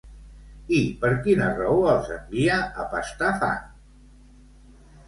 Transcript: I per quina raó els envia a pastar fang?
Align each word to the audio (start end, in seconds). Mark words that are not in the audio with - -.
I 0.77 0.79
per 1.03 1.11
quina 1.27 1.49
raó 1.61 1.75
els 1.91 2.09
envia 2.17 2.59
a 2.65 2.89
pastar 2.97 3.31
fang? 3.45 3.65